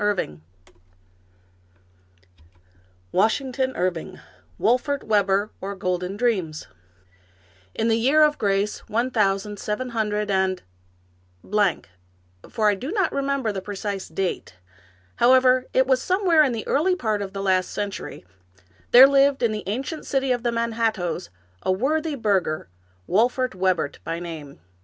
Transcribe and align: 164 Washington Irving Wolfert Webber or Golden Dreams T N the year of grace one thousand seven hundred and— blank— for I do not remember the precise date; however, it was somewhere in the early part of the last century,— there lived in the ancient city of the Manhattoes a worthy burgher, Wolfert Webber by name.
164 0.01 0.75
Washington 3.11 3.75
Irving 3.75 4.19
Wolfert 4.59 5.03
Webber 5.03 5.51
or 5.61 5.75
Golden 5.75 6.17
Dreams 6.17 6.61
T 6.63 6.67
N 7.75 7.87
the 7.87 7.97
year 7.99 8.23
of 8.23 8.39
grace 8.39 8.79
one 8.89 9.11
thousand 9.11 9.59
seven 9.59 9.89
hundred 9.89 10.31
and— 10.31 10.63
blank— 11.43 11.87
for 12.49 12.67
I 12.67 12.73
do 12.73 12.91
not 12.91 13.11
remember 13.11 13.51
the 13.51 13.61
precise 13.61 14.07
date; 14.07 14.55
however, 15.17 15.67
it 15.71 15.85
was 15.85 16.01
somewhere 16.01 16.41
in 16.43 16.51
the 16.51 16.65
early 16.67 16.95
part 16.95 17.21
of 17.21 17.33
the 17.33 17.43
last 17.43 17.69
century,— 17.69 18.25
there 18.93 19.05
lived 19.05 19.43
in 19.43 19.51
the 19.51 19.61
ancient 19.69 20.07
city 20.07 20.31
of 20.31 20.41
the 20.41 20.51
Manhattoes 20.51 21.29
a 21.61 21.71
worthy 21.71 22.15
burgher, 22.15 22.69
Wolfert 23.07 23.53
Webber 23.53 23.91
by 24.03 24.17
name. 24.19 24.61